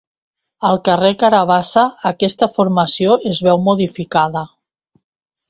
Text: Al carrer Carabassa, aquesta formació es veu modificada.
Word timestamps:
Al 0.69 0.77
carrer 0.87 1.11
Carabassa, 1.23 1.83
aquesta 2.13 2.49
formació 2.57 3.19
es 3.33 3.43
veu 3.51 3.61
modificada. 3.69 4.45